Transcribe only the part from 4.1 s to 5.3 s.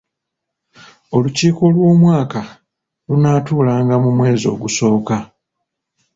mwezi ogusooka.